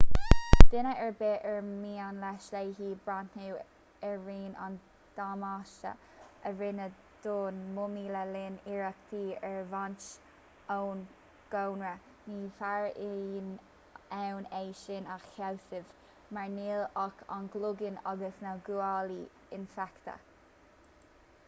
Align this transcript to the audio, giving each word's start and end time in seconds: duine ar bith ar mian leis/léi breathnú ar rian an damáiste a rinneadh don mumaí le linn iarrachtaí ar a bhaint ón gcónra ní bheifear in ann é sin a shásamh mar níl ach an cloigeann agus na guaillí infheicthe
duine 0.69 0.91
ar 1.05 1.11
bith 1.17 1.43
ar 1.47 1.57
mian 1.63 2.15
leis/léi 2.21 2.85
breathnú 3.07 3.49
ar 4.11 4.15
rian 4.29 4.53
an 4.67 4.77
damáiste 5.17 5.91
a 6.49 6.53
rinneadh 6.61 6.95
don 7.25 7.59
mumaí 7.75 8.05
le 8.15 8.23
linn 8.31 8.55
iarrachtaí 8.71 9.29
ar 9.49 9.57
a 9.59 9.67
bhaint 9.75 10.07
ón 10.77 11.03
gcónra 11.51 11.91
ní 11.97 12.37
bheifear 12.61 12.87
in 13.09 13.51
ann 14.23 14.47
é 14.61 14.61
sin 14.81 15.11
a 15.17 15.19
shásamh 15.27 15.91
mar 16.39 16.47
níl 16.57 16.87
ach 17.05 17.21
an 17.37 17.53
cloigeann 17.57 18.01
agus 18.13 18.41
na 18.47 18.55
guaillí 18.71 19.21
infheicthe 19.59 20.17